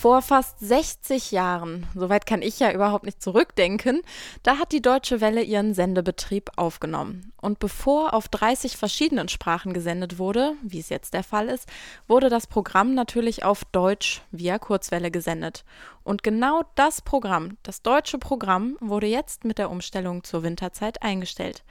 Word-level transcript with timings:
Vor 0.00 0.22
fast 0.22 0.60
60 0.60 1.32
Jahren, 1.32 1.88
soweit 1.92 2.24
kann 2.24 2.40
ich 2.40 2.60
ja 2.60 2.70
überhaupt 2.70 3.04
nicht 3.04 3.20
zurückdenken, 3.20 4.02
da 4.44 4.58
hat 4.58 4.70
die 4.70 4.80
Deutsche 4.80 5.20
Welle 5.20 5.42
ihren 5.42 5.74
Sendebetrieb 5.74 6.52
aufgenommen. 6.54 7.32
Und 7.40 7.58
bevor 7.58 8.14
auf 8.14 8.28
30 8.28 8.76
verschiedenen 8.76 9.28
Sprachen 9.28 9.72
gesendet 9.72 10.20
wurde, 10.20 10.52
wie 10.62 10.78
es 10.78 10.88
jetzt 10.88 11.14
der 11.14 11.24
Fall 11.24 11.48
ist, 11.48 11.68
wurde 12.06 12.28
das 12.28 12.46
Programm 12.46 12.94
natürlich 12.94 13.42
auf 13.42 13.64
Deutsch 13.64 14.22
via 14.30 14.60
Kurzwelle 14.60 15.10
gesendet. 15.10 15.64
Und 16.04 16.22
genau 16.22 16.62
das 16.76 17.02
Programm, 17.02 17.56
das 17.64 17.82
deutsche 17.82 18.18
Programm, 18.18 18.76
wurde 18.78 19.08
jetzt 19.08 19.44
mit 19.44 19.58
der 19.58 19.68
Umstellung 19.68 20.22
zur 20.22 20.44
Winterzeit 20.44 21.02
eingestellt. 21.02 21.64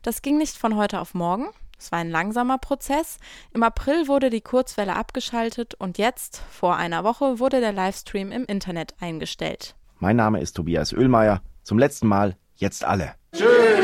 Das 0.00 0.22
ging 0.22 0.38
nicht 0.38 0.56
von 0.56 0.76
heute 0.76 1.02
auf 1.02 1.12
morgen, 1.12 1.50
es 1.78 1.92
war 1.92 1.98
ein 1.98 2.10
langsamer 2.10 2.58
Prozess. 2.58 3.18
Im 3.52 3.62
April 3.62 4.08
wurde 4.08 4.30
die 4.30 4.40
Kurzwelle 4.40 4.96
abgeschaltet 4.96 5.74
und 5.74 5.98
jetzt, 5.98 6.42
vor 6.50 6.76
einer 6.76 7.04
Woche, 7.04 7.38
wurde 7.38 7.60
der 7.60 7.72
Livestream 7.72 8.32
im 8.32 8.44
Internet 8.44 8.94
eingestellt. 9.00 9.74
Mein 9.98 10.16
Name 10.16 10.40
ist 10.40 10.54
Tobias 10.54 10.92
Oehlmeier. 10.92 11.42
Zum 11.62 11.78
letzten 11.78 12.08
Mal, 12.08 12.36
jetzt 12.56 12.84
alle. 12.84 13.14
Tschüss. 13.34 13.74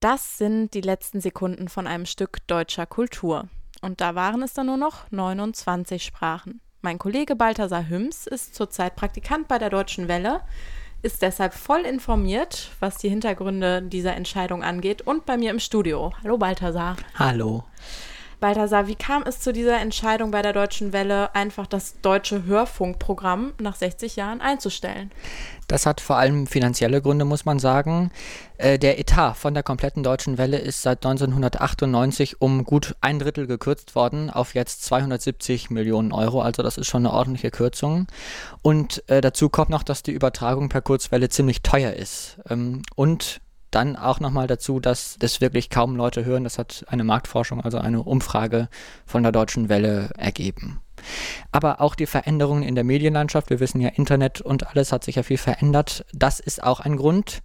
Das 0.00 0.36
sind 0.36 0.74
die 0.74 0.82
letzten 0.82 1.22
Sekunden 1.22 1.68
von 1.68 1.86
einem 1.86 2.04
Stück 2.04 2.46
deutscher 2.46 2.84
Kultur. 2.84 3.48
Und 3.80 4.02
da 4.02 4.14
waren 4.14 4.42
es 4.42 4.52
dann 4.52 4.66
nur 4.66 4.76
noch 4.76 5.10
29 5.10 6.04
Sprachen. 6.04 6.60
Mein 6.82 6.98
Kollege 6.98 7.36
Balthasar 7.36 7.88
Hüms 7.88 8.26
ist 8.26 8.54
zurzeit 8.54 8.96
Praktikant 8.96 9.48
bei 9.48 9.58
der 9.58 9.70
Deutschen 9.70 10.06
Welle 10.06 10.42
ist 11.04 11.20
deshalb 11.20 11.52
voll 11.52 11.82
informiert, 11.82 12.70
was 12.80 12.96
die 12.96 13.10
Hintergründe 13.10 13.82
dieser 13.82 14.16
Entscheidung 14.16 14.62
angeht 14.62 15.02
und 15.02 15.26
bei 15.26 15.36
mir 15.36 15.50
im 15.50 15.60
Studio. 15.60 16.12
Hallo 16.22 16.38
Balthasar. 16.38 16.96
Hallo. 17.14 17.64
Balthasar, 18.40 18.86
wie 18.86 18.94
kam 18.94 19.22
es 19.22 19.40
zu 19.40 19.52
dieser 19.52 19.80
Entscheidung 19.80 20.30
bei 20.30 20.42
der 20.42 20.52
Deutschen 20.52 20.92
Welle, 20.92 21.34
einfach 21.34 21.66
das 21.66 22.00
deutsche 22.00 22.44
Hörfunkprogramm 22.44 23.52
nach 23.58 23.76
60 23.76 24.16
Jahren 24.16 24.40
einzustellen? 24.40 25.10
Das 25.68 25.86
hat 25.86 26.00
vor 26.00 26.16
allem 26.16 26.46
finanzielle 26.46 27.00
Gründe, 27.00 27.24
muss 27.24 27.44
man 27.44 27.58
sagen. 27.58 28.10
Äh, 28.58 28.78
der 28.78 28.98
Etat 28.98 29.34
von 29.34 29.54
der 29.54 29.62
kompletten 29.62 30.02
Deutschen 30.02 30.38
Welle 30.38 30.58
ist 30.58 30.82
seit 30.82 31.04
1998 31.04 32.40
um 32.40 32.64
gut 32.64 32.94
ein 33.00 33.18
Drittel 33.18 33.46
gekürzt 33.46 33.94
worden 33.94 34.30
auf 34.30 34.54
jetzt 34.54 34.84
270 34.84 35.70
Millionen 35.70 36.12
Euro. 36.12 36.42
Also 36.42 36.62
das 36.62 36.76
ist 36.76 36.86
schon 36.86 37.06
eine 37.06 37.14
ordentliche 37.14 37.50
Kürzung. 37.50 38.06
Und 38.62 39.02
äh, 39.08 39.20
dazu 39.20 39.48
kommt 39.48 39.70
noch, 39.70 39.82
dass 39.82 40.02
die 40.02 40.12
Übertragung 40.12 40.68
per 40.68 40.82
Kurzwelle 40.82 41.28
ziemlich 41.28 41.62
teuer 41.62 41.92
ist. 41.92 42.38
Ähm, 42.48 42.82
und 42.94 43.40
dann 43.74 43.96
auch 43.96 44.20
nochmal 44.20 44.46
dazu, 44.46 44.80
dass 44.80 45.16
das 45.18 45.40
wirklich 45.40 45.70
kaum 45.70 45.96
Leute 45.96 46.24
hören. 46.24 46.44
Das 46.44 46.58
hat 46.58 46.84
eine 46.88 47.04
Marktforschung, 47.04 47.60
also 47.60 47.78
eine 47.78 48.02
Umfrage 48.02 48.68
von 49.06 49.22
der 49.22 49.32
Deutschen 49.32 49.68
Welle 49.68 50.10
ergeben. 50.16 50.80
Aber 51.52 51.80
auch 51.80 51.94
die 51.94 52.06
Veränderungen 52.06 52.62
in 52.62 52.74
der 52.74 52.84
Medienlandschaft, 52.84 53.50
wir 53.50 53.60
wissen 53.60 53.80
ja, 53.80 53.90
Internet 53.90 54.40
und 54.40 54.68
alles 54.68 54.92
hat 54.92 55.04
sich 55.04 55.16
ja 55.16 55.22
viel 55.22 55.38
verändert. 55.38 56.04
Das 56.12 56.40
ist 56.40 56.62
auch 56.62 56.80
ein 56.80 56.96
Grund, 56.96 57.42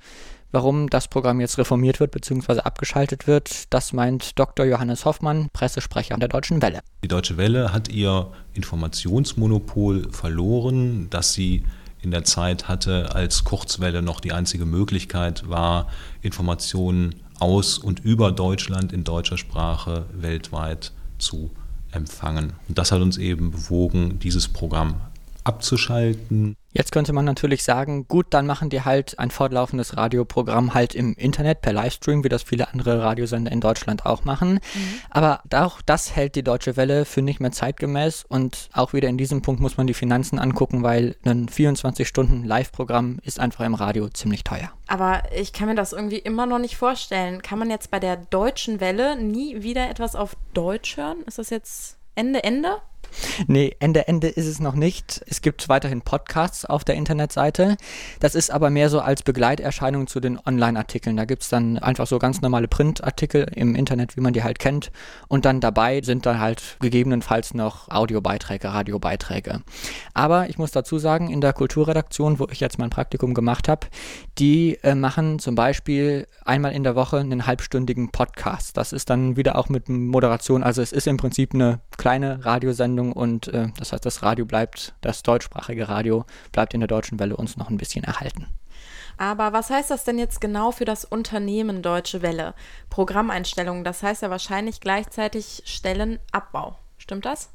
warum 0.52 0.90
das 0.90 1.08
Programm 1.08 1.40
jetzt 1.40 1.58
reformiert 1.58 2.00
wird 2.00 2.12
bzw. 2.12 2.60
abgeschaltet 2.60 3.28
wird. 3.28 3.74
Das 3.74 3.94
meint 3.94 4.40
Dr. 4.40 4.66
Johannes 4.66 5.06
Hoffmann, 5.06 5.50
Pressesprecher 5.54 6.16
der 6.18 6.30
Deutschen 6.30 6.62
Welle. 6.62 6.80
Die 7.04 7.08
Deutsche 7.08 7.38
Welle 7.38 7.74
hat 7.74 7.90
ihr 7.90 8.32
Informationsmonopol 8.54 10.12
verloren, 10.12 11.08
das 11.10 11.34
sie 11.34 11.64
in 12.02 12.12
der 12.12 12.24
Zeit 12.24 12.68
hatte, 12.68 13.14
als 13.14 13.44
Kurzwelle 13.44 14.02
noch 14.02 14.20
die 14.20 14.32
einzige 14.32 14.66
Möglichkeit 14.66 15.50
war, 15.50 15.88
Informationen 16.22 17.16
aus 17.40 17.78
und 17.78 18.00
über 18.00 18.32
Deutschland 18.32 18.94
in 18.94 19.04
deutscher 19.04 19.38
Sprache 19.38 20.06
weltweit 20.14 20.92
zu 21.18 21.52
empfangen. 21.92 22.54
Und 22.68 22.78
das 22.78 22.92
hat 22.92 23.02
uns 23.02 23.18
eben 23.18 23.52
bewogen, 23.52 24.20
dieses 24.20 24.48
Programm 24.48 25.02
abzuschalten. 25.50 26.56
Jetzt 26.72 26.92
könnte 26.92 27.14
man 27.14 27.26
natürlich 27.26 27.64
sagen, 27.64 28.08
gut, 28.08 28.28
dann 28.30 28.46
machen 28.46 28.70
die 28.70 28.84
halt 28.84 29.18
ein 29.18 29.32
fortlaufendes 29.32 29.98
Radioprogramm 29.98 30.76
halt 30.76 30.94
im 30.94 31.16
Internet 31.16 31.62
per 31.62 31.74
Livestream, 31.74 32.24
wie 32.24 32.30
das 32.30 32.44
viele 32.44 32.72
andere 32.72 33.02
Radiosender 33.02 33.52
in 33.52 33.60
Deutschland 33.60 34.06
auch 34.06 34.24
machen. 34.24 34.54
Mhm. 34.54 35.00
Aber 35.10 35.42
auch 35.52 35.82
das 35.82 36.16
hält 36.16 36.36
die 36.36 36.44
Deutsche 36.44 36.78
Welle 36.78 37.06
für 37.06 37.24
nicht 37.24 37.40
mehr 37.40 37.52
zeitgemäß 37.52 38.24
und 38.28 38.70
auch 38.72 38.94
wieder 38.94 39.10
in 39.10 39.18
diesem 39.18 39.42
Punkt 39.42 39.62
muss 39.62 39.78
man 39.78 39.88
die 39.88 39.96
Finanzen 39.96 40.38
angucken, 40.38 40.84
weil 40.84 41.16
ein 41.26 41.50
24 41.50 42.08
Stunden 42.08 42.44
Live-Programm 42.44 43.18
ist 43.24 43.40
einfach 43.40 43.66
im 43.66 43.74
Radio 43.74 44.08
ziemlich 44.10 44.44
teuer. 44.44 44.72
Aber 44.86 45.24
ich 45.36 45.54
kann 45.54 45.70
mir 45.70 45.76
das 45.76 45.92
irgendwie 45.92 46.20
immer 46.20 46.46
noch 46.46 46.60
nicht 46.60 46.78
vorstellen. 46.78 47.42
Kann 47.42 47.58
man 47.58 47.72
jetzt 47.72 47.90
bei 47.90 48.00
der 48.00 48.16
Deutschen 48.16 48.80
Welle 48.80 49.20
nie 49.20 49.64
wieder 49.64 49.90
etwas 49.90 50.16
auf 50.16 50.38
Deutsch 50.54 50.98
hören? 50.98 51.24
Ist 51.26 51.40
das 51.40 51.50
jetzt 51.50 51.98
Ende, 52.14 52.44
Ende? 52.44 52.78
Nee, 53.48 53.76
Ende, 53.80 54.08
Ende 54.08 54.28
ist 54.28 54.48
es 54.48 54.60
noch 54.60 54.76
nicht. 54.76 55.22
Es 55.28 55.42
gibt 55.42 55.70
weiterhin 55.70 56.02
Podcasts 56.02 56.66
auf 56.66 56.84
der 56.84 56.96
Internetseite. 56.96 57.78
Das 58.20 58.36
ist 58.36 58.52
aber 58.52 58.70
mehr 58.70 58.90
so 58.90 59.00
als 59.00 59.24
Begleiterscheinung 59.24 60.08
zu 60.08 60.20
den 60.20 60.40
Online-Artikeln. 60.46 61.18
Da 61.18 61.26
gibt 61.26 61.44
es 61.44 61.50
dann 61.50 61.78
einfach 61.78 62.08
so 62.08 62.20
ganz 62.20 62.42
normale 62.42 62.68
Printartikel 62.68 63.48
im 63.56 63.76
Internet, 63.76 64.18
wie 64.18 64.22
man 64.22 64.34
die 64.34 64.44
halt 64.44 64.60
kennt. 64.60 64.92
Und 65.28 65.46
dann 65.46 65.62
dabei 65.62 66.02
sind 66.02 66.26
dann 66.26 66.40
halt 66.40 66.78
gegebenenfalls 66.80 67.54
noch 67.54 67.90
Audiobeiträge, 67.90 68.68
Radiobeiträge. 68.68 69.62
Aber 70.14 70.50
ich 70.50 70.58
muss 70.58 70.72
dazu 70.72 71.00
sagen, 71.00 71.30
in 71.30 71.42
der 71.42 71.54
Kulturredaktion, 71.54 72.40
wo 72.40 72.48
ich 72.52 72.60
jetzt 72.60 72.78
mein 72.80 72.90
Praktikum 72.90 73.34
gemacht 73.34 73.68
habe, 73.68 73.88
die 74.38 74.78
äh, 74.84 74.96
machen 74.96 75.40
zum 75.40 75.56
Beispiel 75.56 76.28
einmal 76.46 76.74
in 76.74 76.84
der 76.84 76.96
Woche 76.96 77.20
einen 77.20 77.46
halbstündigen 77.46 78.12
Podcast. 78.12 78.78
Das 78.78 78.94
ist 78.94 79.10
dann 79.10 79.38
wieder 79.38 79.58
auch 79.58 79.70
mit 79.70 79.90
Moderation. 79.90 80.64
Also 80.64 80.82
es 80.82 80.92
ist 80.92 81.08
im 81.08 81.18
Prinzip 81.18 81.54
eine 81.54 81.80
kleine 81.98 82.44
Radiosendung 82.46 82.99
Sendung 83.00 83.14
und 83.14 83.48
äh, 83.48 83.68
das 83.78 83.94
heißt, 83.94 84.06
das 84.06 84.24
Radio 84.24 84.46
bleibt, 84.46 84.94
das 85.02 85.24
deutschsprachige 85.24 85.88
Radio 85.88 86.26
bleibt 86.52 86.74
in 86.74 86.82
der 86.82 86.88
Deutschen 86.88 87.20
Welle 87.20 87.36
uns 87.36 87.58
noch 87.58 87.70
ein 87.70 87.78
bisschen 87.78 88.04
erhalten. 88.04 88.48
Aber 89.18 89.52
was 89.52 89.70
heißt 89.70 89.92
das 89.92 90.06
denn 90.06 90.18
jetzt 90.18 90.40
genau 90.40 90.72
für 90.72 90.86
das 90.86 91.04
Unternehmen 91.04 91.82
Deutsche 91.82 92.22
Welle? 92.22 92.54
Programmeinstellungen, 92.90 93.84
das 93.84 94.02
heißt 94.02 94.22
ja 94.22 94.30
wahrscheinlich 94.30 94.80
gleichzeitig 94.80 95.62
Stellenabbau. 95.66 96.78
Stimmt 96.98 97.26
das? 97.26 97.50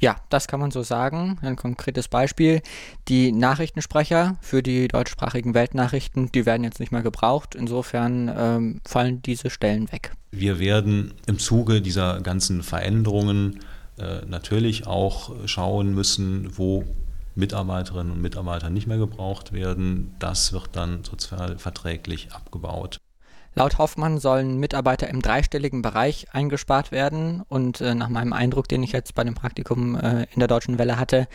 Ja, 0.00 0.16
das 0.30 0.48
kann 0.48 0.60
man 0.60 0.70
so 0.70 0.82
sagen. 0.82 1.38
Ein 1.42 1.56
konkretes 1.56 2.08
Beispiel. 2.08 2.62
Die 3.08 3.32
Nachrichtensprecher 3.32 4.36
für 4.40 4.62
die 4.62 4.88
deutschsprachigen 4.88 5.52
Weltnachrichten, 5.52 6.32
die 6.32 6.46
werden 6.46 6.64
jetzt 6.64 6.80
nicht 6.80 6.92
mehr 6.92 7.02
gebraucht. 7.02 7.54
Insofern 7.54 8.32
ähm, 8.34 8.80
fallen 8.86 9.20
diese 9.22 9.50
Stellen 9.50 9.92
weg. 9.92 10.12
Wir 10.30 10.58
werden 10.58 11.14
im 11.26 11.38
Zuge 11.38 11.82
dieser 11.82 12.20
ganzen 12.20 12.62
Veränderungen 12.62 13.56
äh, 13.56 13.77
natürlich 14.26 14.86
auch 14.86 15.32
schauen 15.46 15.94
müssen, 15.94 16.56
wo 16.56 16.84
Mitarbeiterinnen 17.34 18.12
und 18.12 18.20
Mitarbeiter 18.20 18.68
nicht 18.68 18.86
mehr 18.86 18.98
gebraucht 18.98 19.52
werden. 19.52 20.14
Das 20.18 20.52
wird 20.52 20.70
dann 20.72 21.04
sozialverträglich 21.04 22.32
abgebaut. 22.32 22.98
Laut 23.54 23.78
Hoffmann 23.78 24.18
sollen 24.18 24.58
Mitarbeiter 24.58 25.08
im 25.08 25.22
dreistelligen 25.22 25.82
Bereich 25.82 26.26
eingespart 26.32 26.92
werden 26.92 27.42
und 27.48 27.80
äh, 27.80 27.94
nach 27.94 28.08
meinem 28.08 28.32
Eindruck, 28.32 28.68
den 28.68 28.82
ich 28.82 28.92
jetzt 28.92 29.14
bei 29.14 29.24
dem 29.24 29.34
Praktikum 29.34 29.96
äh, 29.96 30.26
in 30.32 30.38
der 30.38 30.46
Deutschen 30.46 30.78
Welle 30.78 30.98
hatte, 30.98 31.26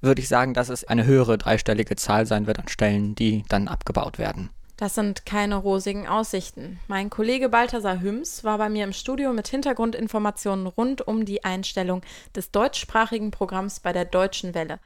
würde 0.00 0.20
ich 0.20 0.28
sagen, 0.28 0.52
dass 0.52 0.68
es 0.68 0.84
eine 0.84 1.06
höhere 1.06 1.38
dreistellige 1.38 1.96
Zahl 1.96 2.26
sein 2.26 2.46
wird 2.46 2.58
an 2.58 2.68
Stellen, 2.68 3.14
die 3.14 3.44
dann 3.48 3.68
abgebaut 3.68 4.18
werden. 4.18 4.50
Das 4.80 4.94
sind 4.94 5.26
keine 5.26 5.56
rosigen 5.56 6.08
Aussichten. 6.08 6.80
Mein 6.88 7.10
Kollege 7.10 7.50
Balthasar 7.50 8.00
Hüms 8.00 8.44
war 8.44 8.56
bei 8.56 8.70
mir 8.70 8.84
im 8.84 8.94
Studio 8.94 9.34
mit 9.34 9.46
Hintergrundinformationen 9.46 10.66
rund 10.66 11.06
um 11.06 11.26
die 11.26 11.44
Einstellung 11.44 12.00
des 12.34 12.50
deutschsprachigen 12.50 13.30
Programms 13.30 13.80
bei 13.80 13.92
der 13.92 14.06
Deutschen 14.06 14.54
Welle. 14.54 14.78